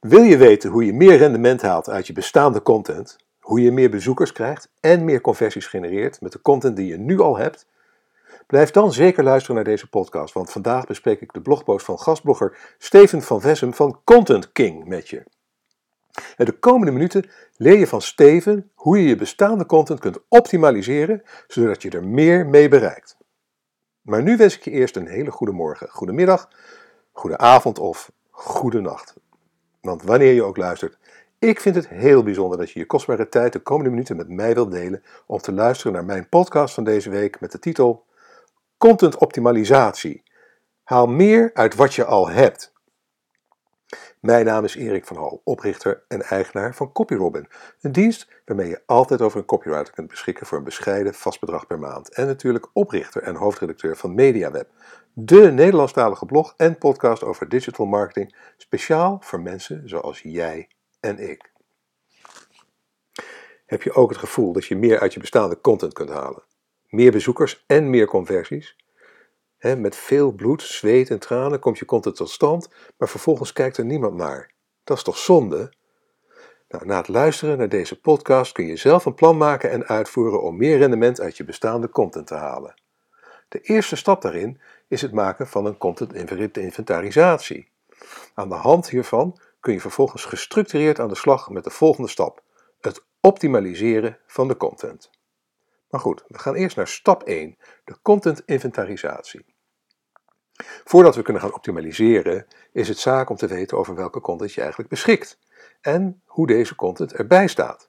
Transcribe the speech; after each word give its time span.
Wil 0.00 0.22
je 0.22 0.36
weten 0.36 0.70
hoe 0.70 0.84
je 0.84 0.92
meer 0.92 1.16
rendement 1.16 1.62
haalt 1.62 1.88
uit 1.88 2.06
je 2.06 2.12
bestaande 2.12 2.62
content, 2.62 3.16
hoe 3.38 3.60
je 3.60 3.72
meer 3.72 3.90
bezoekers 3.90 4.32
krijgt 4.32 4.68
en 4.80 5.04
meer 5.04 5.20
conversies 5.20 5.66
genereert 5.66 6.20
met 6.20 6.32
de 6.32 6.42
content 6.42 6.76
die 6.76 6.86
je 6.86 6.96
nu 6.96 7.20
al 7.20 7.36
hebt? 7.36 7.66
Blijf 8.46 8.70
dan 8.70 8.92
zeker 8.92 9.24
luisteren 9.24 9.56
naar 9.56 9.64
deze 9.64 9.88
podcast, 9.88 10.34
want 10.34 10.50
vandaag 10.50 10.86
bespreek 10.86 11.20
ik 11.20 11.32
de 11.32 11.40
blogpost 11.40 11.84
van 11.84 11.98
gastblogger 11.98 12.74
Steven 12.78 13.22
van 13.22 13.40
Vessem 13.40 13.74
van 13.74 14.00
Content 14.04 14.52
King 14.52 14.84
met 14.84 15.08
je. 15.08 15.24
En 16.36 16.44
de 16.44 16.58
komende 16.58 16.92
minuten 16.92 17.30
leer 17.56 17.78
je 17.78 17.86
van 17.86 18.02
Steven 18.02 18.70
hoe 18.74 19.02
je 19.02 19.08
je 19.08 19.16
bestaande 19.16 19.66
content 19.66 20.00
kunt 20.00 20.18
optimaliseren, 20.28 21.22
zodat 21.46 21.82
je 21.82 21.90
er 21.90 22.04
meer 22.04 22.46
mee 22.46 22.68
bereikt. 22.68 23.16
Maar 24.02 24.22
nu 24.22 24.36
wens 24.36 24.56
ik 24.56 24.64
je 24.64 24.70
eerst 24.70 24.96
een 24.96 25.08
hele 25.08 25.30
goede 25.30 25.52
morgen, 25.52 25.88
goede 25.88 26.12
middag, 26.12 26.48
goede 27.12 27.38
avond 27.38 27.78
of 27.78 28.12
goede 28.30 28.80
nacht. 28.80 29.14
Want 29.80 30.02
wanneer 30.02 30.32
je 30.32 30.42
ook 30.42 30.56
luistert, 30.56 30.98
ik 31.38 31.60
vind 31.60 31.74
het 31.74 31.88
heel 31.88 32.22
bijzonder 32.22 32.58
dat 32.58 32.70
je 32.70 32.78
je 32.78 32.86
kostbare 32.86 33.28
tijd 33.28 33.52
de 33.52 33.58
komende 33.58 33.90
minuten 33.90 34.16
met 34.16 34.28
mij 34.28 34.54
wilt 34.54 34.70
delen 34.70 35.02
om 35.26 35.38
te 35.38 35.52
luisteren 35.52 35.92
naar 35.92 36.04
mijn 36.04 36.28
podcast 36.28 36.74
van 36.74 36.84
deze 36.84 37.10
week 37.10 37.40
met 37.40 37.52
de 37.52 37.58
titel 37.58 38.04
Content 38.78 39.16
Optimalisatie. 39.16 40.22
Haal 40.82 41.06
meer 41.06 41.50
uit 41.54 41.74
wat 41.74 41.94
je 41.94 42.04
al 42.04 42.28
hebt. 42.28 42.72
Mijn 44.20 44.44
naam 44.44 44.64
is 44.64 44.74
Erik 44.74 45.06
van 45.06 45.16
Hal, 45.16 45.40
oprichter 45.44 46.04
en 46.08 46.22
eigenaar 46.22 46.74
van 46.74 46.92
CopyRobin, 46.92 47.48
een 47.80 47.92
dienst 47.92 48.28
waarmee 48.44 48.68
je 48.68 48.82
altijd 48.86 49.22
over 49.22 49.38
een 49.38 49.44
copywriter 49.44 49.94
kunt 49.94 50.08
beschikken 50.08 50.46
voor 50.46 50.58
een 50.58 50.64
bescheiden 50.64 51.14
vast 51.14 51.40
bedrag 51.40 51.66
per 51.66 51.78
maand. 51.78 52.14
En 52.14 52.26
natuurlijk 52.26 52.68
oprichter 52.72 53.22
en 53.22 53.34
hoofdredacteur 53.34 53.96
van 53.96 54.14
MediaWeb, 54.14 54.68
de 55.12 55.52
Nederlandstalige 55.52 56.26
blog 56.26 56.54
en 56.56 56.78
podcast 56.78 57.22
over 57.22 57.48
digital 57.48 57.86
marketing, 57.86 58.36
speciaal 58.56 59.18
voor 59.20 59.40
mensen 59.40 59.88
zoals 59.88 60.20
jij 60.22 60.68
en 61.00 61.30
ik. 61.30 61.52
Heb 63.66 63.82
je 63.82 63.92
ook 63.92 64.10
het 64.10 64.18
gevoel 64.18 64.52
dat 64.52 64.64
je 64.64 64.76
meer 64.76 65.00
uit 65.00 65.14
je 65.14 65.20
bestaande 65.20 65.60
content 65.60 65.92
kunt 65.92 66.10
halen? 66.10 66.42
Meer 66.88 67.12
bezoekers 67.12 67.64
en 67.66 67.90
meer 67.90 68.06
conversies? 68.06 68.76
Met 69.60 69.96
veel 69.96 70.32
bloed, 70.32 70.62
zweet 70.62 71.10
en 71.10 71.18
tranen 71.18 71.58
komt 71.58 71.78
je 71.78 71.84
content 71.84 72.16
tot 72.16 72.30
stand, 72.30 72.68
maar 72.98 73.08
vervolgens 73.08 73.52
kijkt 73.52 73.76
er 73.76 73.84
niemand 73.84 74.14
naar. 74.14 74.50
Dat 74.84 74.96
is 74.96 75.02
toch 75.02 75.18
zonde? 75.18 75.72
Nou, 76.68 76.86
na 76.86 76.96
het 76.96 77.08
luisteren 77.08 77.58
naar 77.58 77.68
deze 77.68 78.00
podcast 78.00 78.52
kun 78.52 78.66
je 78.66 78.76
zelf 78.76 79.04
een 79.04 79.14
plan 79.14 79.36
maken 79.36 79.70
en 79.70 79.86
uitvoeren 79.86 80.42
om 80.42 80.56
meer 80.56 80.78
rendement 80.78 81.20
uit 81.20 81.36
je 81.36 81.44
bestaande 81.44 81.88
content 81.88 82.26
te 82.26 82.34
halen. 82.34 82.74
De 83.48 83.60
eerste 83.60 83.96
stap 83.96 84.22
daarin 84.22 84.60
is 84.88 85.02
het 85.02 85.12
maken 85.12 85.46
van 85.46 85.64
een 85.64 85.78
content 85.78 86.14
inventarisatie. 86.56 87.68
Aan 88.34 88.48
de 88.48 88.54
hand 88.54 88.88
hiervan 88.88 89.38
kun 89.60 89.72
je 89.72 89.80
vervolgens 89.80 90.24
gestructureerd 90.24 91.00
aan 91.00 91.08
de 91.08 91.14
slag 91.14 91.50
met 91.50 91.64
de 91.64 91.70
volgende 91.70 92.08
stap: 92.08 92.42
het 92.80 93.04
optimaliseren 93.20 94.18
van 94.26 94.48
de 94.48 94.56
content. 94.56 95.10
Maar 95.90 96.00
goed, 96.00 96.24
we 96.28 96.38
gaan 96.38 96.54
eerst 96.54 96.76
naar 96.76 96.88
stap 96.88 97.22
1, 97.22 97.58
de 97.84 97.96
content 98.02 98.42
inventarisatie. 98.46 99.44
Voordat 100.84 101.16
we 101.16 101.22
kunnen 101.22 101.42
gaan 101.42 101.54
optimaliseren, 101.54 102.46
is 102.72 102.88
het 102.88 102.98
zaak 102.98 103.30
om 103.30 103.36
te 103.36 103.46
weten 103.46 103.78
over 103.78 103.94
welke 103.94 104.20
content 104.20 104.52
je 104.52 104.60
eigenlijk 104.60 104.90
beschikt 104.90 105.38
en 105.80 106.22
hoe 106.24 106.46
deze 106.46 106.74
content 106.74 107.12
erbij 107.12 107.46
staat. 107.46 107.88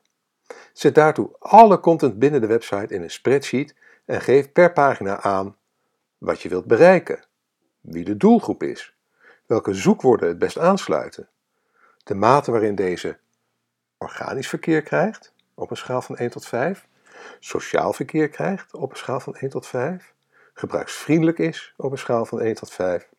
Zet 0.74 0.96
daartoe 0.96 1.36
alle 1.40 1.80
content 1.80 2.20
binnen 2.20 2.42
de 2.42 2.48
website 2.48 2.94
in 2.94 3.02
een 3.02 3.12
spreadsheet 3.12 3.76
en 4.06 4.22
geef 4.22 4.52
per 4.52 4.74
pagina 4.74 5.22
aan 5.22 5.58
wat 6.18 6.42
je 6.42 6.50
wilt 6.50 6.66
bereiken, 6.66 7.26
wie 7.82 8.04
de 8.04 8.18
doelgroep 8.18 8.64
is, 8.64 8.96
welke 9.46 9.74
zoekwoorden 9.74 10.28
het 10.28 10.40
best 10.40 10.58
aansluiten, 10.58 11.30
de 12.04 12.16
mate 12.16 12.52
waarin 12.52 12.76
deze 12.76 13.20
organisch 13.98 14.48
verkeer 14.48 14.82
krijgt 14.82 15.34
op 15.54 15.70
een 15.70 15.78
schaal 15.78 16.02
van 16.02 16.18
1 16.18 16.30
tot 16.30 16.46
5, 16.46 16.88
sociaal 17.40 17.94
verkeer 17.94 18.30
krijgt 18.30 18.74
op 18.74 18.92
een 18.92 18.98
schaal 18.98 19.20
van 19.20 19.36
1 19.36 19.50
tot 19.50 19.68
5, 19.68 20.14
gebruiksvriendelijk 20.54 21.38
is 21.38 21.74
op 21.78 21.92
een 21.92 21.98
schaal 21.98 22.26
van 22.26 22.42
1 22.42 22.56
tot 22.56 22.72
5. 22.72 23.10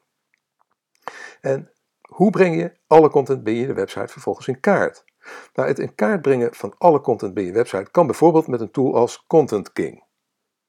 En 1.41 1.71
hoe 2.09 2.31
breng 2.31 2.57
je 2.57 2.73
alle 2.87 3.11
content 3.11 3.45
binnen 3.45 3.67
je 3.67 3.73
website 3.73 4.13
vervolgens 4.13 4.49
in 4.49 4.61
kaart? 4.61 5.05
Nou, 5.55 5.69
het 5.69 5.79
in 5.79 5.95
kaart 5.95 6.23
brengen 6.23 6.55
van 6.55 6.75
alle 6.79 7.01
content 7.01 7.35
binnen 7.35 7.53
je 7.53 7.59
website 7.59 7.91
kan 7.91 8.07
bijvoorbeeld 8.07 8.47
met 8.47 8.61
een 8.61 8.71
tool 8.71 8.95
als 8.95 9.25
Content 9.27 9.73
King. 9.73 10.05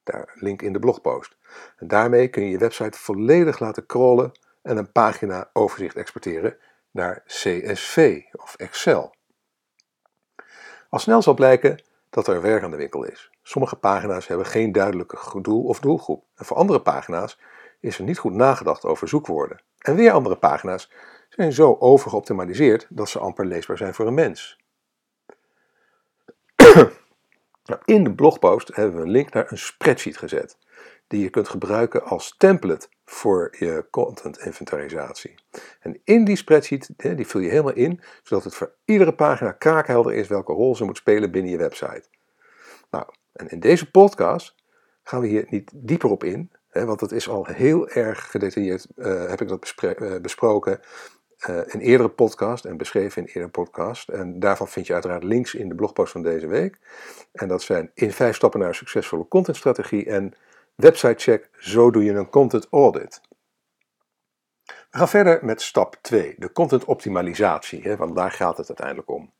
Daar, 0.03 0.31
link 0.35 0.61
in 0.61 0.73
de 0.73 0.79
blogpost. 0.79 1.37
En 1.77 1.87
daarmee 1.87 2.27
kun 2.27 2.43
je 2.43 2.49
je 2.49 2.57
website 2.57 2.97
volledig 2.97 3.59
laten 3.59 3.85
crawlen 3.85 4.31
en 4.61 4.77
een 4.77 4.91
pagina 4.91 5.49
overzicht 5.53 5.95
exporteren 5.95 6.57
naar 6.91 7.23
CSV 7.25 8.21
of 8.31 8.55
Excel. 8.55 9.15
Al 10.89 10.99
snel 10.99 11.21
zal 11.21 11.33
blijken 11.33 11.83
dat 12.13 12.27
er 12.27 12.41
werk 12.41 12.63
aan 12.63 12.71
de 12.71 12.77
winkel 12.77 13.03
is. 13.03 13.29
Sommige 13.41 13.75
pagina's 13.75 14.27
hebben 14.27 14.45
geen 14.45 14.71
duidelijke 14.71 15.41
doel 15.41 15.63
of 15.63 15.79
doelgroep. 15.79 16.23
En 16.35 16.45
voor 16.45 16.57
andere 16.57 16.81
pagina's 16.81 17.39
is 17.79 17.97
er 17.97 18.03
niet 18.03 18.17
goed 18.17 18.33
nagedacht 18.33 18.85
over 18.85 19.07
zoekwoorden. 19.07 19.61
En 19.77 19.95
weer 19.95 20.11
andere 20.11 20.35
pagina's 20.35 20.91
zijn 21.29 21.53
zo 21.53 21.75
overgeoptimaliseerd 21.79 22.87
dat 22.89 23.09
ze 23.09 23.19
amper 23.19 23.45
leesbaar 23.45 23.77
zijn 23.77 23.93
voor 23.93 24.07
een 24.07 24.13
mens. 24.13 24.59
Nou, 27.65 27.81
in 27.85 28.03
de 28.03 28.13
blogpost 28.13 28.75
hebben 28.75 28.95
we 28.95 29.01
een 29.01 29.11
link 29.11 29.33
naar 29.33 29.51
een 29.51 29.57
spreadsheet 29.57 30.17
gezet, 30.17 30.57
die 31.07 31.21
je 31.21 31.29
kunt 31.29 31.49
gebruiken 31.49 32.03
als 32.03 32.35
template 32.37 32.87
voor 33.05 33.55
je 33.59 33.85
content 33.91 34.39
inventarisatie. 34.39 35.35
En 35.79 35.99
in 36.03 36.25
die 36.25 36.35
spreadsheet, 36.35 36.89
die 36.97 37.27
vul 37.27 37.41
je 37.41 37.49
helemaal 37.49 37.73
in, 37.73 38.01
zodat 38.23 38.43
het 38.43 38.55
voor 38.55 38.73
iedere 38.85 39.13
pagina 39.13 39.51
kraakhelder 39.51 40.13
is 40.13 40.27
welke 40.27 40.53
rol 40.53 40.75
ze 40.75 40.85
moet 40.85 40.97
spelen 40.97 41.31
binnen 41.31 41.51
je 41.51 41.57
website. 41.57 42.03
Nou, 42.91 43.05
en 43.33 43.47
in 43.47 43.59
deze 43.59 43.91
podcast 43.91 44.55
gaan 45.03 45.21
we 45.21 45.27
hier 45.27 45.45
niet 45.49 45.71
dieper 45.73 46.09
op 46.09 46.23
in, 46.23 46.51
want 46.71 47.01
het 47.01 47.11
is 47.11 47.29
al 47.29 47.45
heel 47.45 47.89
erg 47.89 48.31
gedetailleerd, 48.31 48.87
uh, 48.95 49.29
heb 49.29 49.41
ik 49.41 49.47
dat 49.47 49.73
uh, 49.81 50.19
besproken 50.21 50.79
uh, 51.49 51.57
in 51.67 51.79
eerdere 51.79 52.09
podcast 52.09 52.65
en 52.65 52.77
beschreven 52.77 53.21
in 53.21 53.27
eerdere 53.27 53.49
podcast. 53.49 54.09
En 54.09 54.39
daarvan 54.39 54.67
vind 54.67 54.87
je 54.87 54.93
uiteraard 54.93 55.23
links 55.23 55.55
in 55.55 55.69
de 55.69 55.75
blogpost 55.75 56.11
van 56.11 56.21
deze 56.21 56.47
week. 56.47 56.77
En 57.31 57.47
dat 57.47 57.61
zijn 57.61 57.91
in 57.93 58.11
vijf 58.11 58.35
stappen 58.35 58.59
naar 58.59 58.69
een 58.69 58.75
succesvolle 58.75 59.27
contentstrategie 59.27 60.05
en 60.05 60.33
website 60.75 61.19
check, 61.19 61.49
zo 61.57 61.91
doe 61.91 62.03
je 62.03 62.11
een 62.11 62.29
content 62.29 62.67
audit. 62.71 63.21
We 64.63 64.97
gaan 64.97 65.09
verder 65.09 65.45
met 65.45 65.61
stap 65.61 65.97
2, 66.01 66.35
de 66.37 66.51
content 66.51 66.85
optimalisatie, 66.85 67.81
hè, 67.81 67.95
want 67.95 68.15
daar 68.15 68.31
gaat 68.31 68.57
het 68.57 68.67
uiteindelijk 68.67 69.09
om. 69.09 69.33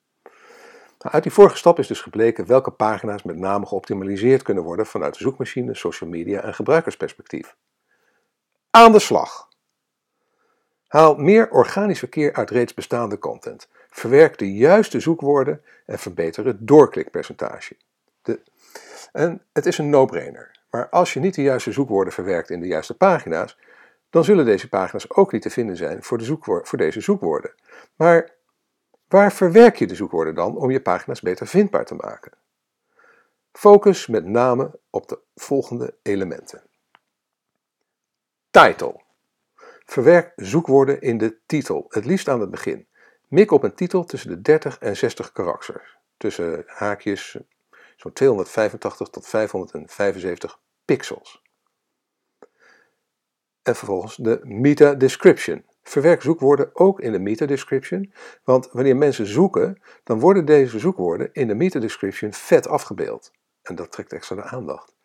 Nou, 0.99 1.15
uit 1.15 1.23
die 1.23 1.31
vorige 1.31 1.57
stap 1.57 1.79
is 1.79 1.87
dus 1.87 2.01
gebleken 2.01 2.45
welke 2.45 2.71
pagina's 2.71 3.23
met 3.23 3.37
name 3.37 3.65
geoptimaliseerd 3.65 4.41
kunnen 4.41 4.63
worden 4.63 4.85
vanuit 4.85 5.13
de 5.13 5.19
zoekmachine, 5.19 5.75
social 5.75 6.09
media 6.09 6.41
en 6.41 6.53
gebruikersperspectief. 6.53 7.55
Aan 8.69 8.91
de 8.91 8.99
slag! 8.99 9.51
Haal 10.87 11.15
meer 11.15 11.49
organisch 11.49 11.99
verkeer 11.99 12.33
uit 12.33 12.49
reeds 12.49 12.73
bestaande 12.73 13.19
content. 13.19 13.67
Verwerk 13.89 14.37
de 14.37 14.53
juiste 14.53 14.99
zoekwoorden 14.99 15.61
en 15.85 15.99
verbeter 15.99 16.45
het 16.45 16.67
doorklikpercentage. 16.67 17.77
De, 18.21 18.41
en 19.11 19.41
het 19.53 19.65
is 19.65 19.77
een 19.77 19.89
no-brainer. 19.89 20.62
Maar 20.73 20.89
als 20.89 21.13
je 21.13 21.19
niet 21.19 21.35
de 21.35 21.41
juiste 21.41 21.71
zoekwoorden 21.71 22.13
verwerkt 22.13 22.49
in 22.49 22.59
de 22.59 22.67
juiste 22.67 22.97
pagina's, 22.97 23.57
dan 24.09 24.23
zullen 24.23 24.45
deze 24.45 24.69
pagina's 24.69 25.09
ook 25.09 25.31
niet 25.31 25.41
te 25.41 25.49
vinden 25.49 25.77
zijn 25.77 26.03
voor, 26.03 26.17
de 26.17 26.37
voor 26.63 26.77
deze 26.77 27.01
zoekwoorden. 27.01 27.53
Maar 27.95 28.35
waar 29.07 29.31
verwerk 29.31 29.75
je 29.75 29.87
de 29.87 29.95
zoekwoorden 29.95 30.35
dan 30.35 30.57
om 30.57 30.71
je 30.71 30.81
pagina's 30.81 31.21
beter 31.21 31.47
vindbaar 31.47 31.85
te 31.85 31.95
maken? 31.95 32.31
Focus 33.51 34.07
met 34.07 34.25
name 34.25 34.79
op 34.89 35.07
de 35.07 35.19
volgende 35.35 35.95
elementen. 36.01 36.61
Title. 38.49 39.01
Verwerk 39.85 40.33
zoekwoorden 40.35 41.01
in 41.01 41.17
de 41.17 41.37
titel, 41.45 41.85
het 41.89 42.05
liefst 42.05 42.27
aan 42.27 42.41
het 42.41 42.51
begin. 42.51 42.87
Mik 43.27 43.51
op 43.51 43.63
een 43.63 43.75
titel 43.75 44.03
tussen 44.03 44.29
de 44.29 44.41
30 44.41 44.79
en 44.79 44.97
60 44.97 45.31
karakters. 45.31 45.97
Tussen 46.17 46.63
haakjes 46.67 47.37
zo'n 47.95 48.13
285 48.13 49.09
tot 49.09 49.27
575 49.27 50.61
pixels. 50.85 51.41
En 53.61 53.75
vervolgens 53.75 54.15
de 54.15 54.39
meta-description. 54.43 55.65
Verwerk 55.83 56.21
zoekwoorden 56.21 56.75
ook 56.75 56.99
in 56.99 57.11
de 57.11 57.19
meta-description, 57.19 58.13
want 58.43 58.69
wanneer 58.71 58.97
mensen 58.97 59.25
zoeken, 59.25 59.81
dan 60.03 60.19
worden 60.19 60.45
deze 60.45 60.79
zoekwoorden 60.79 61.29
in 61.33 61.47
de 61.47 61.55
meta-description 61.55 62.33
vet 62.33 62.67
afgebeeld. 62.67 63.31
En 63.61 63.75
dat 63.75 63.91
trekt 63.91 64.13
extra 64.13 64.35
de 64.35 64.43
aandacht. 64.43 64.95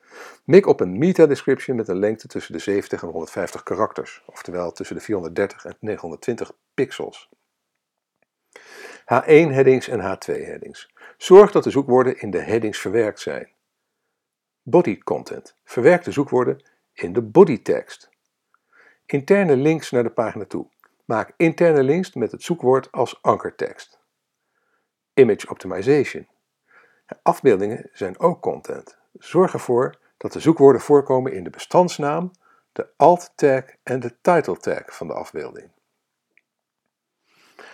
Mik 0.45 0.67
op 0.67 0.81
een 0.81 0.99
meta-description 0.99 1.77
met 1.77 1.89
een 1.89 1.99
lengte 1.99 2.29
tussen 2.29 2.53
de 2.53 2.59
70 2.59 3.03
en 3.03 3.09
150 3.09 3.63
karakters, 3.63 4.23
oftewel 4.27 4.73
tussen 4.73 4.97
de 4.97 5.03
430 5.03 5.65
en 5.65 5.77
920 5.81 6.53
pixels. 6.75 7.29
H1-headings 9.03 9.89
en 9.89 10.01
H2-headings. 10.01 10.95
Zorg 11.17 11.53
dat 11.53 11.65
de 11.65 11.71
zoekwoorden 11.71 12.21
in 12.21 12.31
de 12.31 12.41
headings 12.41 12.79
verwerkt 12.79 13.21
zijn. 13.21 13.49
Body 14.71 14.99
content. 14.99 15.57
Verwerk 15.65 16.05
de 16.05 16.11
zoekwoorden 16.11 16.63
in 16.93 17.13
de 17.13 17.23
bodytekst. 17.23 18.11
Interne 19.07 19.57
links 19.57 19.91
naar 19.91 20.03
de 20.03 20.11
pagina 20.11 20.45
toe. 20.45 20.69
Maak 21.05 21.33
interne 21.37 21.83
links 21.83 22.15
met 22.15 22.33
het 22.33 22.43
zoekwoord 22.43 22.93
als 22.93 23.23
ankertekst. 23.23 23.99
Image 25.15 25.51
optimization. 25.51 26.29
Afbeeldingen 27.23 27.91
zijn 27.93 28.19
ook 28.19 28.41
content. 28.41 28.99
Zorg 29.13 29.53
ervoor 29.53 29.99
dat 30.17 30.33
de 30.33 30.41
zoekwoorden 30.41 30.81
voorkomen 30.81 31.33
in 31.33 31.45
de 31.45 31.51
bestandsnaam, 31.51 32.31
de 32.73 32.89
alt 32.97 33.33
tag 33.35 33.65
en 33.83 34.01
de 34.01 34.21
title 34.21 34.57
tag 34.57 34.97
van 34.97 35.07
de 35.07 35.15
afbeelding. 35.15 35.71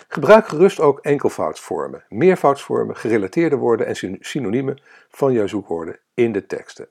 Gebruik 0.08 0.48
gerust 0.48 0.80
ook 0.80 1.00
enkelvoudsvormen, 1.00 2.04
meervoudsvormen, 2.08 2.96
gerelateerde 2.96 3.56
woorden 3.56 3.86
en 3.86 4.18
synoniemen 4.20 4.82
van 5.08 5.32
jouw 5.32 5.46
zoekwoorden 5.46 5.98
in 6.14 6.32
de 6.32 6.46
teksten. 6.46 6.88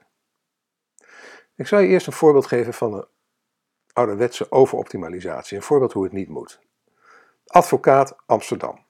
Ik 1.55 1.67
zal 1.67 1.79
je 1.79 1.87
eerst 1.87 2.07
een 2.07 2.13
voorbeeld 2.13 2.45
geven 2.45 2.73
van 2.73 2.93
een 2.93 3.05
ouderwetse 3.93 4.51
overoptimalisatie, 4.51 5.57
een 5.57 5.63
voorbeeld 5.63 5.93
hoe 5.93 6.03
het 6.03 6.13
niet 6.13 6.29
moet. 6.29 6.59
Advocaat 7.45 8.15
Amsterdam. 8.25 8.85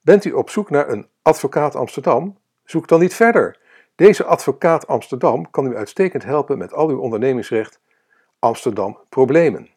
Bent 0.00 0.24
u 0.24 0.32
op 0.32 0.50
zoek 0.50 0.70
naar 0.70 0.88
een 0.88 1.08
advocaat 1.22 1.74
Amsterdam? 1.74 2.38
Zoek 2.64 2.88
dan 2.88 3.00
niet 3.00 3.14
verder. 3.14 3.58
Deze 3.94 4.24
advocaat 4.24 4.86
Amsterdam 4.86 5.50
kan 5.50 5.66
u 5.66 5.76
uitstekend 5.76 6.24
helpen 6.24 6.58
met 6.58 6.72
al 6.72 6.88
uw 6.88 6.98
ondernemingsrecht 6.98 7.80
Amsterdam 8.38 8.98
problemen. 9.08 9.70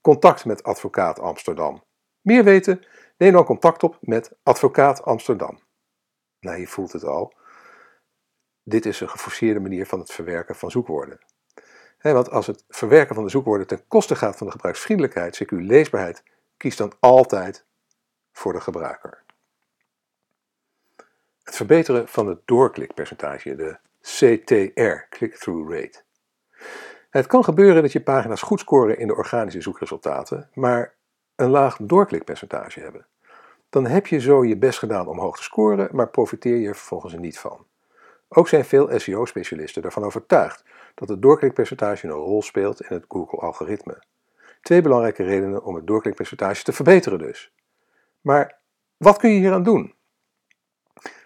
Contact 0.00 0.44
met 0.44 0.62
advocaat 0.62 1.20
Amsterdam. 1.20 1.82
Meer 2.26 2.44
weten? 2.44 2.82
Neem 3.16 3.32
dan 3.32 3.44
contact 3.44 3.82
op 3.82 3.98
met 4.00 4.32
advocaat 4.42 5.02
Amsterdam. 5.02 5.58
Nou, 6.40 6.58
je 6.58 6.66
voelt 6.66 6.92
het 6.92 7.04
al. 7.04 7.32
Dit 8.62 8.86
is 8.86 9.00
een 9.00 9.08
geforceerde 9.08 9.60
manier 9.60 9.86
van 9.86 9.98
het 9.98 10.12
verwerken 10.12 10.54
van 10.54 10.70
zoekwoorden. 10.70 11.18
want 12.00 12.30
als 12.30 12.46
het 12.46 12.64
verwerken 12.68 13.14
van 13.14 13.24
de 13.24 13.30
zoekwoorden 13.30 13.66
ten 13.66 13.86
koste 13.88 14.16
gaat 14.16 14.36
van 14.36 14.46
de 14.46 14.52
gebruiksvriendelijkheid, 14.52 15.44
CQ 15.44 15.48
leesbaarheid, 15.48 16.22
kies 16.56 16.76
dan 16.76 16.92
altijd 17.00 17.64
voor 18.32 18.52
de 18.52 18.60
gebruiker. 18.60 19.22
Het 21.42 21.56
verbeteren 21.56 22.08
van 22.08 22.26
het 22.26 22.40
doorklikpercentage, 22.44 23.54
de 23.54 23.78
CTR, 24.00 25.16
click-through 25.16 25.72
rate. 25.72 26.02
Het 27.10 27.26
kan 27.26 27.44
gebeuren 27.44 27.82
dat 27.82 27.92
je 27.92 28.02
pagina's 28.02 28.42
goed 28.42 28.60
scoren 28.60 28.98
in 28.98 29.06
de 29.06 29.16
organische 29.16 29.60
zoekresultaten, 29.60 30.50
maar 30.54 30.95
een 31.36 31.50
laag 31.50 31.76
doorklikpercentage 31.80 32.80
hebben. 32.80 33.06
Dan 33.68 33.86
heb 33.86 34.06
je 34.06 34.20
zo 34.20 34.44
je 34.44 34.56
best 34.56 34.78
gedaan 34.78 35.08
om 35.08 35.18
hoog 35.18 35.36
te 35.36 35.42
scoren, 35.42 35.88
maar 35.92 36.08
profiteer 36.08 36.56
je 36.56 36.68
er 36.68 36.76
vervolgens 36.76 37.12
er 37.12 37.20
niet 37.20 37.38
van. 37.38 37.66
Ook 38.28 38.48
zijn 38.48 38.64
veel 38.64 38.98
SEO-specialisten 38.98 39.82
ervan 39.82 40.04
overtuigd 40.04 40.64
dat 40.94 41.08
het 41.08 41.22
doorklikpercentage 41.22 42.06
een 42.06 42.12
rol 42.12 42.42
speelt 42.42 42.80
in 42.80 42.96
het 42.96 43.04
Google-algoritme. 43.08 44.02
Twee 44.62 44.82
belangrijke 44.82 45.24
redenen 45.24 45.64
om 45.64 45.74
het 45.74 45.86
doorklikpercentage 45.86 46.62
te 46.62 46.72
verbeteren 46.72 47.18
dus. 47.18 47.52
Maar 48.20 48.58
wat 48.96 49.18
kun 49.18 49.30
je 49.30 49.38
hieraan 49.38 49.62
doen? 49.62 49.94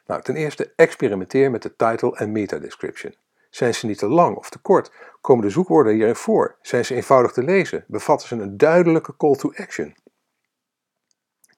Nou, 0.06 0.22
ten 0.22 0.36
eerste 0.36 0.72
experimenteer 0.76 1.50
met 1.50 1.62
de 1.62 1.76
title 1.76 2.16
en 2.16 2.32
meta 2.32 2.58
description. 2.58 3.14
Zijn 3.50 3.74
ze 3.74 3.86
niet 3.86 3.98
te 3.98 4.08
lang 4.08 4.36
of 4.36 4.50
te 4.50 4.58
kort? 4.58 4.92
Komen 5.20 5.44
de 5.44 5.50
zoekwoorden 5.50 5.94
hierin 5.94 6.16
voor? 6.16 6.56
Zijn 6.62 6.84
ze 6.84 6.94
eenvoudig 6.94 7.32
te 7.32 7.42
lezen? 7.42 7.84
Bevatten 7.88 8.28
ze 8.28 8.34
een 8.34 8.56
duidelijke 8.56 9.16
call 9.16 9.34
to 9.34 9.52
action? 9.56 9.96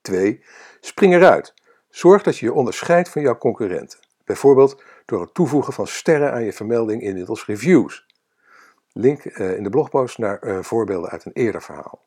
2. 0.02 0.44
Spring 0.80 1.14
eruit. 1.14 1.54
Zorg 1.88 2.22
dat 2.22 2.38
je 2.38 2.46
je 2.46 2.52
onderscheidt 2.52 3.08
van 3.08 3.22
jouw 3.22 3.38
concurrenten. 3.38 3.98
Bijvoorbeeld 4.24 4.82
door 5.04 5.20
het 5.20 5.34
toevoegen 5.34 5.72
van 5.72 5.86
sterren 5.86 6.32
aan 6.32 6.44
je 6.44 6.52
vermelding 6.52 7.02
in 7.02 7.14
middels 7.14 7.46
reviews. 7.46 8.06
Link 8.92 9.24
eh, 9.24 9.56
in 9.56 9.62
de 9.62 9.70
blogpost 9.70 10.18
naar 10.18 10.38
eh, 10.38 10.58
voorbeelden 10.62 11.10
uit 11.10 11.24
een 11.24 11.32
eerder 11.32 11.62
verhaal. 11.62 12.06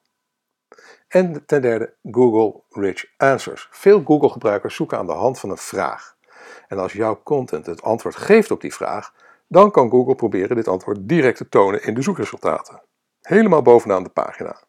En 1.07 1.45
ten 1.45 1.61
derde, 1.61 1.93
Google 2.11 2.61
Rich 2.69 3.05
Answers. 3.17 3.67
Veel 3.71 4.03
Google-gebruikers 4.03 4.75
zoeken 4.75 4.97
aan 4.97 5.05
de 5.05 5.11
hand 5.11 5.39
van 5.39 5.49
een 5.49 5.57
vraag. 5.57 6.15
En 6.67 6.79
als 6.79 6.93
jouw 6.93 7.21
content 7.23 7.65
het 7.65 7.81
antwoord 7.81 8.15
geeft 8.15 8.51
op 8.51 8.61
die 8.61 8.73
vraag, 8.73 9.13
dan 9.47 9.71
kan 9.71 9.89
Google 9.89 10.15
proberen 10.15 10.55
dit 10.55 10.67
antwoord 10.67 11.07
direct 11.07 11.37
te 11.37 11.49
tonen 11.49 11.83
in 11.83 11.93
de 11.93 12.01
zoekresultaten. 12.01 12.81
Helemaal 13.21 13.61
bovenaan 13.61 14.03
de 14.03 14.09
pagina. 14.09 14.61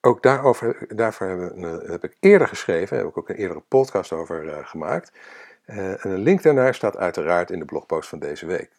Ook 0.00 0.22
daarover, 0.22 0.96
daarvoor 0.96 1.26
hebben, 1.26 1.90
heb 1.90 2.04
ik 2.04 2.16
eerder 2.20 2.48
geschreven, 2.48 2.96
heb 2.96 3.06
ik 3.06 3.18
ook 3.18 3.28
een 3.28 3.36
eerdere 3.36 3.60
podcast 3.60 4.12
over 4.12 4.44
uh, 4.44 4.66
gemaakt. 4.66 5.12
Uh, 5.66 6.04
en 6.04 6.10
een 6.10 6.22
link 6.22 6.42
daarnaar 6.42 6.74
staat 6.74 6.96
uiteraard 6.96 7.50
in 7.50 7.58
de 7.58 7.64
blogpost 7.64 8.08
van 8.08 8.18
deze 8.18 8.46
week. 8.46 8.70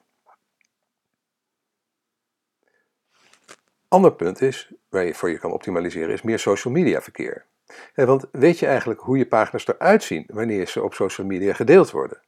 Ander 3.87 4.13
punt 4.13 4.41
is, 4.41 4.73
waar 4.89 5.03
je 5.03 5.13
voor 5.13 5.29
je 5.29 5.37
kan 5.37 5.51
optimaliseren, 5.51 6.13
is 6.13 6.21
meer 6.21 6.39
social 6.39 6.73
media 6.73 7.01
verkeer. 7.01 7.45
want 7.95 8.25
weet 8.31 8.59
je 8.59 8.65
eigenlijk 8.65 8.99
hoe 8.99 9.17
je 9.17 9.27
pagina's 9.27 9.67
eruit 9.67 10.03
zien 10.03 10.25
wanneer 10.27 10.67
ze 10.67 10.83
op 10.83 10.93
social 10.93 11.27
media 11.27 11.53
gedeeld 11.53 11.91
worden? 11.91 12.21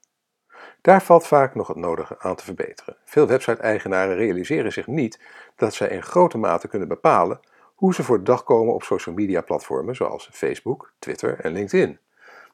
Daar 0.82 1.04
valt 1.04 1.28
vaak 1.28 1.56
nog 1.56 1.68
het 1.68 1.78
nodige 1.78 2.20
aan 2.20 2.36
te 2.36 2.44
verbeteren. 2.44 2.98
Veel 3.06 3.28
website-eigenaren 3.28 4.16
realiseren 4.16 4.72
zich 4.72 4.88
niet 4.88 5.20
dat 5.56 5.74
zij 5.74 5.88
in 5.88 6.04
grote 6.04 6.38
mate 6.38 6.68
kunnen 6.68 6.88
bepalen 6.88 7.40
hoe 7.76 7.94
ze 7.94 8.04
voor 8.04 8.18
de 8.18 8.24
dag 8.24 8.44
komen 8.44 8.74
op 8.74 8.84
social 8.84 9.16
media 9.16 9.42
platformen 9.42 9.96
zoals 9.96 10.30
Facebook, 10.32 10.94
Twitter 11.00 11.40
en 11.40 11.52
LinkedIn. 11.52 12.00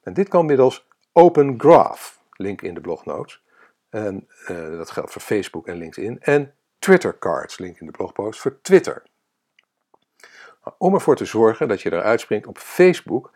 En 0.04 0.14
dit 0.14 0.28
kan 0.28 0.46
middels 0.46 0.88
Open 1.14 1.60
Graph, 1.60 2.20
link 2.32 2.62
in 2.62 2.74
de 2.74 2.82
blognotes, 2.82 3.44
en 3.90 4.28
uh, 4.52 4.78
dat 4.78 4.92
geldt 4.92 5.12
voor 5.12 5.22
Facebook 5.22 5.68
en 5.68 5.78
LinkedIn, 5.78 6.20
en 6.20 6.54
Twitter 6.80 7.18
Cards, 7.18 7.58
link 7.58 7.80
in 7.80 7.86
de 7.86 7.92
blogpost, 7.92 8.40
voor 8.40 8.62
Twitter. 8.62 9.04
Om 10.78 10.94
ervoor 10.94 11.16
te 11.16 11.26
zorgen 11.26 11.68
dat 11.68 11.82
je 11.82 11.94
eruit 11.94 12.20
springt 12.20 12.48
op 12.48 12.58
Facebook, 12.58 13.32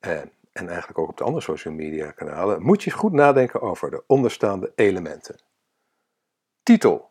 en 0.00 0.32
en 0.52 0.68
eigenlijk 0.68 0.98
ook 0.98 1.08
op 1.08 1.16
de 1.16 1.24
andere 1.24 1.42
social 1.42 1.74
media 1.74 2.10
kanalen, 2.10 2.62
moet 2.62 2.82
je 2.82 2.90
goed 2.90 3.12
nadenken 3.12 3.60
over 3.60 3.90
de 3.90 4.02
onderstaande 4.06 4.72
elementen. 4.74 5.36
Titel. 6.62 7.09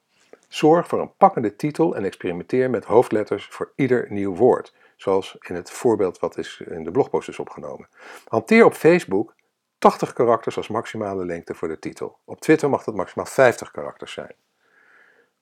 Zorg 0.50 0.88
voor 0.88 1.02
een 1.02 1.16
pakkende 1.18 1.56
titel 1.56 1.96
en 1.96 2.06
experimenteer 2.06 2.70
met 2.70 2.86
hoofdletters 2.86 3.46
voor 3.46 3.72
ieder 3.76 4.08
nieuw 4.10 4.36
woord, 4.36 4.74
zoals 4.96 5.38
in 5.40 5.56
het 5.56 5.72
voorbeeld 5.72 6.20
wat 6.20 6.38
is 6.38 6.62
in 6.68 6.84
de 6.84 6.92
blogpost 6.92 7.30
is 7.30 7.40
opgenomen. 7.40 7.88
Hanteer 8.28 8.66
op 8.66 8.74
Facebook 8.74 9.36
80 9.78 10.14
karakters 10.14 10.58
als 10.58 10.68
maximale 10.68 11.26
lengte 11.26 11.56
voor 11.56 11.68
de 11.68 11.80
titel. 11.80 12.18
Op 12.26 12.42
Twitter 12.42 12.70
mag 12.70 12.84
dat 12.84 12.96
maximaal 12.96 13.26
50 13.26 13.72
karakters 13.72 14.12
zijn. 14.14 14.36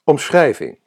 Omschrijving. 0.03 0.79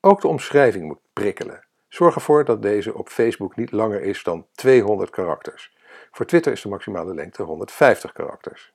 Ook 0.00 0.20
de 0.20 0.28
omschrijving 0.28 0.84
moet 0.84 1.00
prikkelen. 1.12 1.64
Zorg 1.88 2.14
ervoor 2.14 2.44
dat 2.44 2.62
deze 2.62 2.94
op 2.94 3.08
Facebook 3.08 3.56
niet 3.56 3.72
langer 3.72 4.02
is 4.02 4.22
dan 4.22 4.46
200 4.52 5.10
karakters. 5.10 5.76
Voor 6.10 6.26
Twitter 6.26 6.52
is 6.52 6.62
de 6.62 6.68
maximale 6.68 7.14
lengte 7.14 7.42
150 7.42 8.12
karakters. 8.12 8.72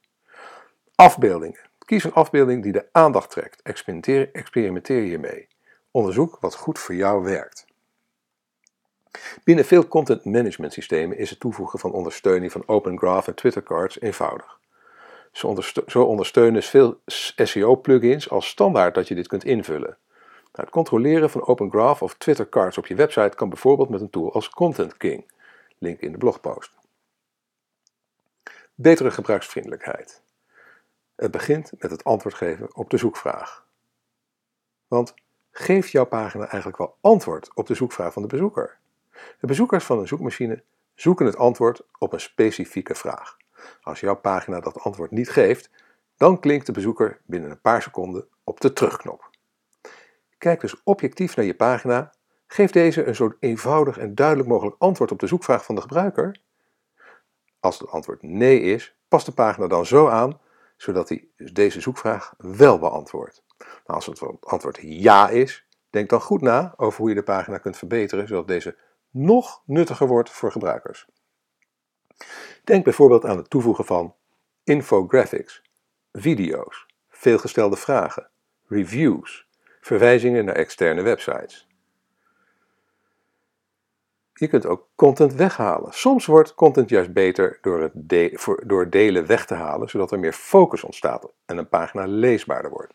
Afbeeldingen. 0.96 1.60
Kies 1.86 2.04
een 2.04 2.13
afbeelding 2.13 2.63
die 2.63 2.72
de 2.72 2.88
aandacht 2.92 3.30
trekt. 3.30 3.62
Experimenteer, 3.62 4.30
experimenteer 4.32 5.01
hiermee. 5.01 5.48
Onderzoek 5.92 6.38
wat 6.39 6.56
goed 6.56 6.80
voor 6.80 6.96
jou 6.96 7.24
werkt. 7.24 7.65
Binnen 9.44 9.65
veel 9.65 9.88
content 9.88 10.25
management 10.25 10.74
systemen 10.74 11.18
is 11.18 11.30
het 11.30 11.39
toevoegen 11.39 11.80
van 11.80 11.92
ondersteuning 11.92 12.51
van 12.51 12.63
Open 12.65 12.98
Graph 12.98 13.27
en 13.27 13.36
Twitter 13.36 13.63
Cards 13.63 14.01
eenvoudig. 14.01 14.60
Zo 15.88 16.04
ondersteunen 16.04 16.63
veel 16.63 17.01
SEO-plugins 17.36 18.30
als 18.30 18.48
standaard 18.48 18.96
dat 18.96 19.08
je 19.08 19.15
dit 19.15 19.27
kunt 19.27 19.44
invullen. 19.44 19.98
Nou, 20.56 20.68
het 20.68 20.70
controleren 20.70 21.30
van 21.30 21.48
Open 21.48 21.70
Graph 21.70 22.01
of 22.01 22.13
Twitter 22.13 22.50
Cards 22.50 22.77
op 22.77 22.88
je 22.88 22.96
website 22.96 23.36
kan 23.36 23.50
bijvoorbeeld 23.50 23.89
met 23.89 24.01
een 24.01 24.10
tool 24.10 24.34
als 24.34 24.50
Content 24.50 24.98
King. 24.98 25.32
Link 25.77 26.00
in 26.00 26.12
de 26.12 26.18
blogpost. 26.18 26.72
Betere 28.75 29.12
gebruiksvriendelijkheid. 29.12 30.24
Het 31.15 31.31
begint 31.31 31.72
met 31.77 31.91
het 31.91 32.03
antwoord 32.03 32.36
geven 32.36 32.75
op 32.75 32.89
de 32.89 32.98
zoekvraag. 32.98 33.65
Want 34.88 35.13
geeft 35.51 35.91
jouw 35.91 36.05
pagina 36.05 36.43
eigenlijk 36.43 36.77
wel 36.77 36.98
antwoord 37.01 37.51
op 37.53 37.67
de 37.67 37.74
zoekvraag 37.74 38.13
van 38.13 38.22
de 38.22 38.27
bezoeker? 38.27 38.77
De 39.12 39.48
bezoekers 39.48 39.84
van 39.84 40.00
een 40.00 40.07
zoekmachine 40.07 40.63
zoeken 40.95 41.25
het 41.25 41.38
antwoord 41.38 41.81
op 41.98 42.13
een 42.13 42.19
specifieke 42.19 42.95
vraag. 42.95 43.38
Als 43.81 44.00
jouw 44.00 44.15
pagina 44.15 44.60
dat 44.60 44.79
antwoord 44.79 45.12
niet 45.12 45.29
geeft, 45.29 45.69
dan 46.17 46.39
klinkt 46.39 46.65
de 46.65 46.72
bezoeker 46.72 47.22
binnen 47.25 47.50
een 47.50 47.62
paar 47.62 47.81
seconden 47.81 48.27
op 48.43 48.62
de 48.62 48.74
terugknop. 48.74 49.29
Kijk 50.38 50.62
dus 50.62 50.84
objectief 50.84 51.36
naar 51.36 51.45
je 51.45 51.55
pagina. 51.55 52.13
Geef 52.48 52.72
deze 52.72 53.05
een 53.05 53.15
zo 53.15 53.34
eenvoudig 53.39 53.98
en 53.98 54.15
duidelijk 54.15 54.50
mogelijk 54.50 54.75
antwoord 54.79 55.12
op 55.12 55.19
de 55.19 55.27
zoekvraag 55.27 55.65
van 55.65 55.75
de 55.75 55.81
gebruiker 55.81 56.43
als 57.65 57.79
het 57.79 57.89
antwoord 57.89 58.24
nee 58.24 58.60
is, 58.60 58.95
past 59.07 59.25
de 59.25 59.31
pagina 59.31 59.67
dan 59.67 59.86
zo 59.86 60.07
aan 60.07 60.39
zodat 60.77 61.10
hij 61.10 61.27
deze 61.36 61.82
zoekvraag 61.82 62.34
wel 62.38 62.79
beantwoordt. 62.79 63.44
Nou, 63.58 63.70
als 63.86 64.05
het 64.05 64.22
antwoord 64.39 64.77
ja 64.82 65.29
is, 65.29 65.67
denk 65.89 66.10
dan 66.10 66.22
goed 66.22 66.41
na 66.41 66.74
over 66.77 67.00
hoe 67.00 67.10
je 67.10 67.15
de 67.15 67.24
pagina 67.24 67.58
kunt 67.58 67.77
verbeteren 67.77 68.27
zodat 68.27 68.48
deze 68.48 68.77
nog 69.10 69.62
nuttiger 69.65 70.08
wordt 70.08 70.29
voor 70.29 70.51
gebruikers. 70.51 71.08
Denk 72.63 72.84
bijvoorbeeld 72.84 73.25
aan 73.25 73.38
het 73.38 73.50
toevoegen 73.50 73.86
van 73.86 74.15
infographics, 74.63 75.62
video's, 76.12 76.86
veelgestelde 77.10 77.75
vragen, 77.75 78.29
reviews, 78.67 79.48
verwijzingen 79.82 80.46
naar 80.46 80.55
externe 80.55 81.01
websites. 81.01 81.67
Je 84.39 84.48
kunt 84.48 84.65
ook 84.65 84.88
content 84.96 85.34
weghalen. 85.34 85.94
Soms 85.94 86.25
wordt 86.25 86.56
content 86.56 86.89
juist 86.89 87.13
beter 87.13 87.58
door 87.62 87.82
het, 87.82 87.94
door 88.63 88.89
delen 88.89 89.25
weg 89.25 89.46
te 89.46 89.54
halen, 89.54 89.89
zodat 89.89 90.12
er 90.12 90.20
meer 90.20 90.34
focus 90.34 90.84
ontstaat 90.84 91.32
en 91.46 91.58
een 91.58 91.70
pagina 91.70 92.06
leesbaarder 92.06 92.72
wordt. 92.72 92.94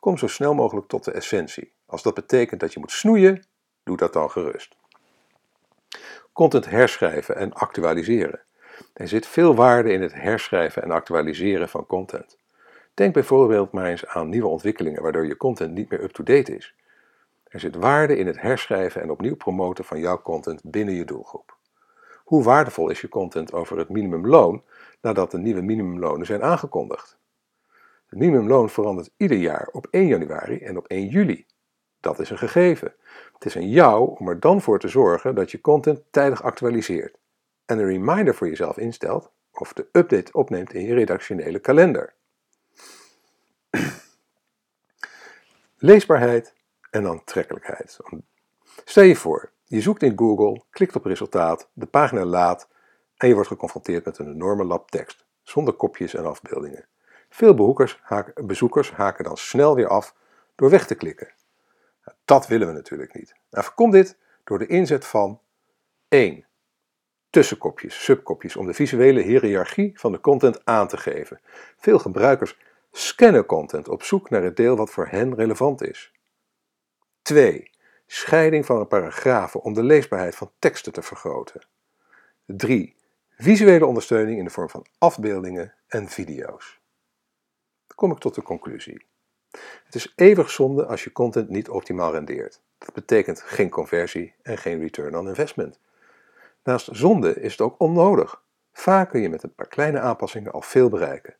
Kom 0.00 0.18
zo 0.18 0.26
snel 0.26 0.54
mogelijk 0.54 0.88
tot 0.88 1.04
de 1.04 1.12
essentie. 1.12 1.72
Als 1.86 2.02
dat 2.02 2.14
betekent 2.14 2.60
dat 2.60 2.72
je 2.72 2.80
moet 2.80 2.92
snoeien, 2.92 3.42
doe 3.82 3.96
dat 3.96 4.12
dan 4.12 4.30
gerust. 4.30 4.76
Content 6.32 6.70
herschrijven 6.70 7.36
en 7.36 7.52
actualiseren. 7.52 8.40
Er 8.92 9.08
zit 9.08 9.26
veel 9.26 9.54
waarde 9.54 9.92
in 9.92 10.02
het 10.02 10.14
herschrijven 10.14 10.82
en 10.82 10.90
actualiseren 10.90 11.68
van 11.68 11.86
content. 11.86 12.38
Denk 12.94 13.14
bijvoorbeeld 13.14 13.72
maar 13.72 13.86
eens 13.86 14.06
aan 14.06 14.28
nieuwe 14.28 14.48
ontwikkelingen 14.48 15.02
waardoor 15.02 15.26
je 15.26 15.36
content 15.36 15.72
niet 15.72 15.90
meer 15.90 16.02
up-to-date 16.02 16.56
is. 16.56 16.74
Er 17.48 17.60
zit 17.60 17.76
waarde 17.76 18.16
in 18.16 18.26
het 18.26 18.40
herschrijven 18.40 19.02
en 19.02 19.10
opnieuw 19.10 19.36
promoten 19.36 19.84
van 19.84 20.00
jouw 20.00 20.22
content 20.22 20.60
binnen 20.64 20.94
je 20.94 21.04
doelgroep. 21.04 21.56
Hoe 22.24 22.42
waardevol 22.42 22.88
is 22.88 23.00
je 23.00 23.08
content 23.08 23.52
over 23.52 23.78
het 23.78 23.88
minimumloon 23.88 24.62
nadat 25.00 25.30
de 25.30 25.38
nieuwe 25.38 25.62
minimumlonen 25.62 26.26
zijn 26.26 26.42
aangekondigd? 26.42 27.18
Het 28.06 28.18
minimumloon 28.18 28.70
verandert 28.70 29.10
ieder 29.16 29.38
jaar 29.38 29.68
op 29.72 29.86
1 29.90 30.06
januari 30.06 30.58
en 30.58 30.76
op 30.76 30.86
1 30.86 31.06
juli. 31.06 31.46
Dat 32.00 32.18
is 32.18 32.30
een 32.30 32.38
gegeven. 32.38 32.94
Het 33.32 33.44
is 33.44 33.56
aan 33.56 33.68
jou 33.68 34.18
om 34.18 34.28
er 34.28 34.40
dan 34.40 34.60
voor 34.60 34.78
te 34.78 34.88
zorgen 34.88 35.34
dat 35.34 35.50
je 35.50 35.60
content 35.60 36.02
tijdig 36.10 36.42
actualiseert 36.42 37.18
en 37.64 37.78
een 37.78 37.86
reminder 37.86 38.34
voor 38.34 38.48
jezelf 38.48 38.78
instelt 38.78 39.30
of 39.52 39.72
de 39.72 39.86
update 39.92 40.32
opneemt 40.32 40.72
in 40.72 40.84
je 40.84 40.94
redactionele 40.94 41.58
kalender. 41.58 42.14
Leesbaarheid 45.76 46.54
en 46.90 47.06
aantrekkelijkheid. 47.06 47.98
Stel 48.84 49.02
je 49.02 49.16
voor, 49.16 49.52
je 49.64 49.80
zoekt 49.80 50.02
in 50.02 50.18
Google, 50.18 50.62
klikt 50.70 50.96
op 50.96 51.04
resultaat, 51.04 51.68
de 51.72 51.86
pagina 51.86 52.24
laat 52.24 52.68
en 53.16 53.28
je 53.28 53.34
wordt 53.34 53.48
geconfronteerd 53.48 54.04
met 54.04 54.18
een 54.18 54.32
enorme 54.32 54.64
lap 54.64 54.90
tekst, 54.90 55.24
zonder 55.42 55.74
kopjes 55.74 56.14
en 56.14 56.26
afbeeldingen. 56.26 56.86
Veel 57.28 57.54
bezoekers 57.54 58.00
haken, 58.02 58.46
bezoekers 58.46 58.90
haken 58.90 59.24
dan 59.24 59.36
snel 59.36 59.74
weer 59.74 59.88
af 59.88 60.14
door 60.54 60.70
weg 60.70 60.86
te 60.86 60.94
klikken. 60.94 61.32
Dat 62.24 62.46
willen 62.46 62.66
we 62.66 62.72
natuurlijk 62.72 63.14
niet. 63.14 63.34
Nou, 63.50 63.64
voorkom 63.64 63.90
dit 63.90 64.18
door 64.44 64.58
de 64.58 64.66
inzet 64.66 65.06
van 65.06 65.40
1. 66.08 66.46
Tussenkopjes, 67.30 68.04
subkopjes, 68.04 68.56
om 68.56 68.66
de 68.66 68.74
visuele 68.74 69.20
hiërarchie 69.20 69.98
van 69.98 70.12
de 70.12 70.20
content 70.20 70.64
aan 70.64 70.88
te 70.88 70.96
geven. 70.96 71.40
Veel 71.76 71.98
gebruikers 71.98 72.58
scannen 72.92 73.46
content 73.46 73.88
op 73.88 74.02
zoek 74.02 74.30
naar 74.30 74.42
het 74.42 74.56
deel 74.56 74.76
wat 74.76 74.90
voor 74.90 75.06
hen 75.06 75.34
relevant 75.34 75.82
is. 75.82 76.12
2. 77.26 77.70
Scheiding 78.06 78.66
van 78.66 78.88
paragrafen 78.88 79.62
om 79.62 79.74
de 79.74 79.82
leesbaarheid 79.82 80.36
van 80.36 80.50
teksten 80.58 80.92
te 80.92 81.02
vergroten. 81.02 81.60
3. 82.44 82.96
Visuele 83.36 83.86
ondersteuning 83.86 84.38
in 84.38 84.44
de 84.44 84.50
vorm 84.50 84.68
van 84.68 84.86
afbeeldingen 84.98 85.74
en 85.86 86.08
video's. 86.08 86.80
Dan 87.86 87.96
kom 87.96 88.10
ik 88.10 88.18
tot 88.18 88.34
de 88.34 88.42
conclusie. 88.42 89.06
Het 89.84 89.94
is 89.94 90.12
eeuwig 90.16 90.50
zonde 90.50 90.86
als 90.86 91.04
je 91.04 91.12
content 91.12 91.48
niet 91.48 91.68
optimaal 91.68 92.12
rendeert. 92.12 92.60
Dat 92.78 92.94
betekent 92.94 93.40
geen 93.40 93.70
conversie 93.70 94.34
en 94.42 94.58
geen 94.58 94.80
return 94.80 95.16
on 95.16 95.28
investment. 95.28 95.80
Naast 96.64 96.88
zonde 96.92 97.40
is 97.40 97.52
het 97.52 97.60
ook 97.60 97.80
onnodig. 97.80 98.42
Vaak 98.72 99.10
kun 99.10 99.20
je 99.20 99.28
met 99.28 99.42
een 99.42 99.54
paar 99.54 99.68
kleine 99.68 100.00
aanpassingen 100.00 100.52
al 100.52 100.62
veel 100.62 100.88
bereiken. 100.88 101.36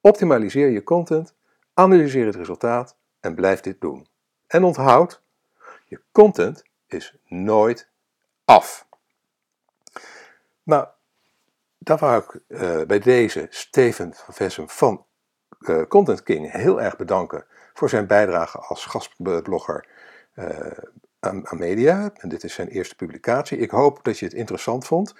Optimaliseer 0.00 0.68
je 0.68 0.82
content, 0.82 1.34
analyseer 1.74 2.26
het 2.26 2.36
resultaat 2.36 2.96
en 3.20 3.34
blijf 3.34 3.60
dit 3.60 3.80
doen. 3.80 4.12
En 4.54 4.64
onthoud, 4.64 5.22
je 5.84 6.00
content 6.12 6.64
is 6.86 7.16
nooit 7.26 7.88
af. 8.44 8.86
Nou, 10.62 10.86
daar 11.78 11.98
wou 11.98 12.22
ik 12.22 12.40
uh, 12.48 12.82
bij 12.82 12.98
deze 12.98 13.46
Steven 13.50 14.14
van 14.14 14.34
Vessem 14.34 14.68
van 14.68 15.04
uh, 15.60 15.82
Content 15.82 16.22
King 16.22 16.52
heel 16.52 16.82
erg 16.82 16.96
bedanken 16.96 17.44
voor 17.72 17.88
zijn 17.88 18.06
bijdrage 18.06 18.58
als 18.58 18.84
gastblogger 18.84 19.88
uh, 20.34 20.46
aan, 21.20 21.48
aan, 21.48 21.58
media. 21.58 22.10
En 22.14 22.28
dit 22.28 22.44
is 22.44 22.54
zijn 22.54 22.68
eerste 22.68 22.96
publicatie. 22.96 23.58
Ik 23.58 23.70
hoop 23.70 23.98
dat 24.02 24.18
je 24.18 24.24
het 24.24 24.34
interessant 24.34 24.86
vond. 24.86 25.14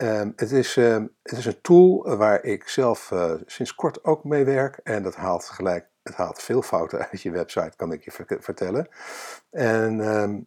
Um, 0.00 0.32
het, 0.36 0.52
is, 0.52 0.76
um, 0.76 1.14
het 1.22 1.38
is 1.38 1.46
een 1.46 1.60
tool 1.60 2.16
waar 2.16 2.44
ik 2.44 2.68
zelf 2.68 3.10
uh, 3.10 3.34
sinds 3.46 3.74
kort 3.74 4.04
ook 4.04 4.24
mee 4.24 4.44
werk 4.44 4.80
en 4.82 5.02
dat 5.02 5.14
haalt 5.14 5.44
gelijk, 5.44 5.86
het 6.02 6.14
haalt 6.14 6.42
veel 6.42 6.62
fouten 6.62 6.98
uit 7.10 7.22
je 7.22 7.30
website, 7.30 7.72
kan 7.76 7.92
ik 7.92 8.04
je 8.04 8.38
vertellen. 8.40 8.88
En 9.50 10.00
um, 10.00 10.46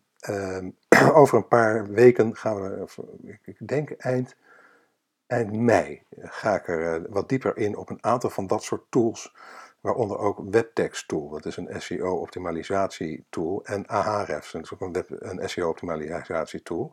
over 1.22 1.38
een 1.38 1.48
paar 1.48 1.88
weken 1.88 2.36
gaan 2.36 2.62
we, 2.62 2.86
ik 3.44 3.68
denk 3.68 3.92
eind, 3.92 4.36
eind 5.28 5.52
mei, 5.52 6.04
ga 6.22 6.56
ik 6.56 6.68
er 6.68 7.00
uh, 7.00 7.06
wat 7.10 7.30
dieper 7.30 7.58
in 7.58 7.78
op 7.78 7.90
een 7.90 8.04
aantal 8.04 8.30
van 8.30 8.48
dat 8.48 8.64
soort 8.64 8.86
tools 8.90 9.36
waaronder 9.82 10.18
ook 10.18 10.42
Webtext 10.52 11.08
Tool, 11.08 11.30
dat 11.30 11.46
is 11.46 11.58
een 11.58 11.82
SEO-optimalisatie 11.82 13.26
tool, 13.30 13.66
en 13.66 13.88
Ahrefs, 13.88 14.52
dat 14.52 14.62
is 14.62 14.74
ook 14.74 14.82
een, 14.82 15.50
SEO-optimalisatie 15.50 16.62
tool. 16.64 16.92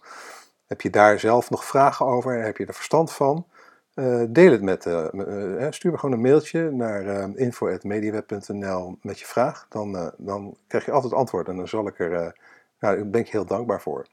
Heb 0.66 0.80
je 0.80 0.90
daar 0.90 1.18
zelf 1.18 1.50
nog 1.50 1.64
vragen 1.64 2.06
over? 2.06 2.42
Heb 2.42 2.56
je 2.56 2.66
er 2.66 2.74
verstand 2.74 3.12
van? 3.12 3.46
Uh, 3.94 4.22
deel 4.28 4.52
het 4.52 4.62
met, 4.62 4.86
uh, 4.86 5.66
stuur 5.70 5.90
me 5.90 5.98
gewoon 5.98 6.14
een 6.14 6.20
mailtje 6.20 6.70
naar 6.70 7.30
info.mediaweb.nl 7.36 8.98
met 9.02 9.18
je 9.18 9.26
vraag. 9.26 9.66
Dan, 9.68 10.12
dan 10.16 10.56
krijg 10.66 10.84
je 10.84 10.92
altijd 10.92 11.12
antwoord 11.12 11.48
en 11.48 11.56
dan 11.56 11.68
zal 11.68 11.86
ik 11.86 11.98
er, 11.98 12.40
nou, 12.80 13.04
ben 13.04 13.20
ik 13.20 13.28
heel 13.28 13.44
dankbaar 13.44 13.80
voor. 13.80 14.06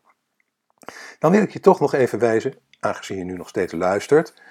Dan 1.20 1.32
wil 1.32 1.42
ik 1.42 1.52
je 1.52 1.60
toch 1.60 1.80
nog 1.80 1.94
even 1.94 2.20
wijzen, 2.20 2.54
aangezien 2.80 3.18
je 3.18 3.24
nu 3.24 3.34
nog 3.34 3.50
steeds 3.50 3.74
luistert, 3.74 4.42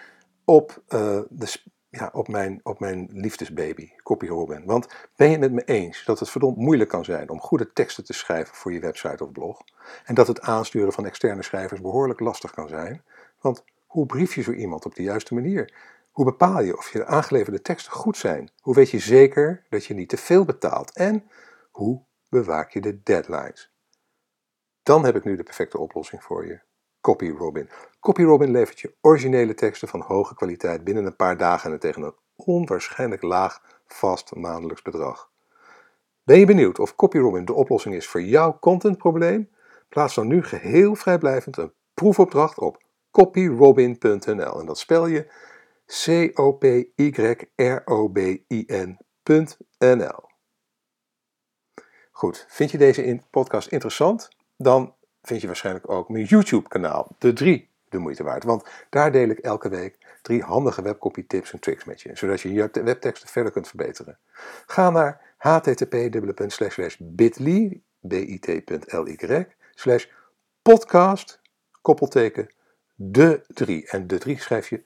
op 0.45 0.83
de 1.29 1.47
ja, 1.97 2.11
op, 2.13 2.29
mijn, 2.29 2.61
op 2.63 2.81
mijn 2.81 3.09
liefdesbaby, 3.13 3.91
Copy. 4.03 4.29
Want 4.65 4.87
ben 5.17 5.27
je 5.27 5.33
het 5.33 5.41
met 5.41 5.53
me 5.53 5.65
eens 5.65 6.05
dat 6.05 6.19
het 6.19 6.31
verdomd 6.31 6.57
moeilijk 6.57 6.91
kan 6.91 7.05
zijn 7.05 7.31
om 7.31 7.41
goede 7.41 7.73
teksten 7.73 8.05
te 8.05 8.13
schrijven 8.13 8.55
voor 8.55 8.73
je 8.73 8.81
website 8.81 9.25
of 9.25 9.33
blog? 9.33 9.61
En 10.05 10.15
dat 10.15 10.27
het 10.27 10.41
aansturen 10.41 10.93
van 10.93 11.07
externe 11.07 11.43
schrijvers 11.43 11.81
behoorlijk 11.81 12.21
lastig 12.21 12.51
kan 12.51 12.69
zijn? 12.69 13.05
Want 13.41 13.65
hoe 13.87 14.07
brief 14.07 14.35
je 14.35 14.43
zo 14.43 14.53
iemand 14.53 14.85
op 14.85 14.95
de 14.95 15.03
juiste 15.03 15.35
manier? 15.35 15.73
Hoe 16.11 16.25
bepaal 16.25 16.61
je 16.61 16.77
of 16.77 16.93
je 16.93 16.99
de 16.99 17.07
aangeleverde 17.07 17.63
teksten 17.63 17.93
goed 17.93 18.17
zijn? 18.17 18.51
Hoe 18.61 18.75
weet 18.75 18.91
je 18.91 18.99
zeker 18.99 19.67
dat 19.69 19.85
je 19.85 19.95
niet 19.95 20.09
te 20.09 20.17
veel 20.17 20.45
betaalt? 20.45 20.93
En 20.93 21.31
hoe 21.71 22.03
bewaak 22.29 22.71
je 22.71 22.81
de 22.81 23.03
deadlines? 23.03 23.73
Dan 24.83 25.05
heb 25.05 25.17
ik 25.17 25.25
nu 25.25 25.37
de 25.37 25.43
perfecte 25.43 25.79
oplossing 25.79 26.23
voor 26.23 26.47
je. 26.47 26.61
CopyRobin. 27.05 27.69
CopyRobin 28.01 28.51
levert 28.51 28.81
je 28.81 28.95
originele 29.01 29.55
teksten 29.55 29.89
van 29.89 30.01
hoge 30.01 30.35
kwaliteit 30.35 30.85
binnen 30.85 31.05
een 31.05 31.17
paar 31.17 31.37
dagen 31.37 31.73
en 31.73 31.79
tegen 31.79 32.03
een 32.03 32.15
onwaarschijnlijk 32.37 33.23
laag 33.23 33.63
vast 33.87 34.35
maandelijks 34.35 34.83
bedrag. 34.83 35.31
Ben 36.23 36.39
je 36.39 36.47
benieuwd 36.47 36.79
of 36.79 36.97
CopyRobin 36.97 37.45
de 37.45 37.53
oplossing 37.53 37.95
is 37.95 38.07
voor 38.07 38.23
jouw 38.23 38.59
contentprobleem? 38.59 39.51
Plaats 39.89 40.15
dan 40.15 40.27
nu 40.27 40.43
geheel 40.43 40.95
vrijblijvend 40.95 41.57
een 41.57 41.73
proefopdracht 41.95 42.59
op 42.59 42.83
copyrobin.nl 43.11 44.61
en 44.61 44.67
dat 44.67 44.79
spel 44.79 45.07
je 45.07 45.33
C-O-P-Y-R-O-B-I-N.nl. 45.87 46.53
Goed, 52.13 52.45
vind 52.49 52.71
je 52.71 52.79
deze 52.79 53.21
podcast 53.31 53.69
interessant? 53.69 54.29
Dan 54.57 54.95
vind 55.25 55.41
je 55.41 55.47
waarschijnlijk 55.47 55.91
ook 55.91 56.09
mijn 56.09 56.25
YouTube-kanaal, 56.25 57.09
De 57.19 57.33
3, 57.33 57.71
de 57.89 57.99
moeite 57.99 58.23
waard. 58.23 58.45
Want 58.45 58.65
daar 58.91 59.13
deel 59.13 59.29
ik 59.29 59.39
elke 59.39 59.69
week 59.69 60.19
drie 60.23 60.43
handige 60.43 60.83
webcopy 60.83 61.27
tips 61.27 61.53
en 61.53 61.59
tricks 61.59 61.85
met 61.85 62.01
je, 62.01 62.17
zodat 62.17 62.41
je 62.41 62.53
je 62.53 62.69
webteksten 62.73 63.29
verder 63.29 63.53
kunt 63.53 63.69
verbeteren. 63.69 64.19
Ga 64.67 64.91
naar 64.91 65.35
http://bit.ly, 65.39 67.83
bit.ly, 68.01 69.47
slash 69.75 70.07
podcast, 70.63 71.41
koppelteken, 71.83 72.55
de 72.95 73.45
3. 73.49 73.89
En 73.89 74.07
de 74.07 74.19
3 74.19 74.41
schrijf 74.41 74.69
je 74.69 74.83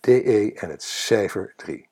DE 0.00 0.52
en 0.54 0.70
het 0.70 0.82
cijfer 0.82 1.52
3. 1.56 1.88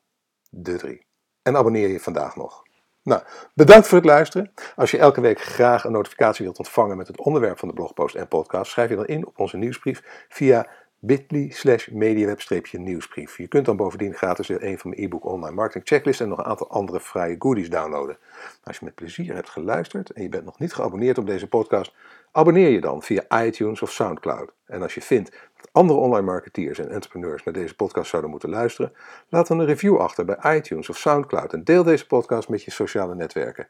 De 0.51 0.77
3. 0.77 1.07
En 1.43 1.57
abonneer 1.57 1.89
je 1.89 2.01
vandaag 2.01 2.37
nog. 2.37 2.66
Nou, 3.07 3.23
bedankt 3.55 3.89
voor 3.89 3.99
het 3.99 4.07
luisteren. 4.07 4.53
Als 4.77 4.91
je 4.91 4.99
elke 4.99 5.21
week 5.21 5.41
graag 5.41 5.85
een 5.85 5.93
notificatie 5.93 6.45
wilt 6.45 6.59
ontvangen 6.59 6.97
met 6.97 7.07
het 7.07 7.19
onderwerp 7.19 7.59
van 7.59 7.69
de 7.69 7.75
blogpost 7.75 8.15
en 8.15 8.29
podcast, 8.29 8.71
schrijf 8.71 8.91
je 8.91 8.97
dan 8.97 9.07
in 9.07 9.27
op 9.27 9.39
onze 9.39 9.57
nieuwsbrief 9.57 10.27
via 10.29 10.67
bit.ly 10.99 11.51
slash 11.51 11.89
mediaweb-nieuwsbrief. 11.89 13.39
Je 13.39 13.49
kunt 13.49 13.65
dan 13.65 13.77
bovendien 13.77 14.15
gratis 14.15 14.49
een 14.49 14.79
van 14.79 14.91
mijn 14.91 15.03
e-book 15.03 15.25
online 15.25 15.55
marketing 15.55 15.87
checklist 15.87 16.21
en 16.21 16.29
nog 16.29 16.39
een 16.39 16.45
aantal 16.45 16.71
andere 16.71 17.01
vrije 17.01 17.37
goodies 17.39 17.71
downloaden. 17.71 18.19
Als 18.65 18.79
je 18.79 18.85
met 18.85 18.95
plezier 18.95 19.35
hebt 19.35 19.49
geluisterd 19.49 20.11
en 20.11 20.23
je 20.23 20.29
bent 20.29 20.45
nog 20.45 20.59
niet 20.59 20.73
geabonneerd 20.73 21.19
op 21.19 21.27
deze 21.27 21.49
podcast, 21.49 21.95
abonneer 22.33 22.69
je 22.69 22.81
dan 22.81 23.03
via 23.03 23.45
iTunes 23.45 23.83
of 23.83 23.93
Soundcloud. 23.93 24.53
En 24.67 24.83
als 24.83 24.95
je 24.95 25.03
vindt 25.03 25.31
dat 25.57 25.69
andere 25.73 25.99
online 25.99 26.27
marketeers 26.27 26.79
en 26.79 26.91
entrepreneurs 26.91 27.45
naar 27.45 27.55
deze 27.55 27.77
podcast 27.77 28.11
zouden 28.11 28.31
moeten 28.31 28.51
luisteren, 28.51 28.93
laat 29.29 29.47
dan 29.47 29.59
een 29.59 29.67
review 29.67 29.97
achter 29.97 30.25
bij 30.25 30.57
iTunes 30.57 30.89
of 30.89 30.97
Soundcloud 30.97 31.53
en 31.53 31.65
deel 31.65 31.83
deze 31.83 32.07
podcast 32.07 32.49
met 32.49 32.63
je 32.63 32.71
sociale 32.71 33.15
netwerken. 33.15 33.67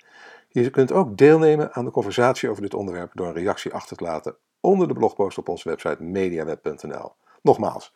Je 0.49 0.71
kunt 0.71 0.92
ook 0.92 1.16
deelnemen 1.16 1.73
aan 1.73 1.85
de 1.85 1.90
conversatie 1.90 2.50
over 2.50 2.62
dit 2.62 2.75
onderwerp 2.75 3.11
door 3.14 3.26
een 3.26 3.35
reactie 3.35 3.73
achter 3.73 3.97
te 3.97 4.04
laten 4.04 4.37
onder 4.66 4.88
de 4.88 4.94
blogpost 4.94 5.38
op 5.38 5.49
onze 5.49 5.68
website 5.68 6.02
mediaweb.nl. 6.02 7.12
Nogmaals, 7.42 7.94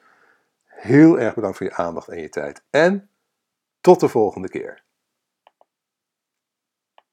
heel 0.65 1.19
erg 1.19 1.35
bedankt 1.35 1.57
voor 1.57 1.67
je 1.67 1.75
aandacht 1.75 2.09
en 2.09 2.21
je 2.21 2.29
tijd 2.29 2.63
en 2.71 3.11
tot 3.81 4.01
de 4.01 4.09
volgende 4.09 4.49
keer. 4.49 4.83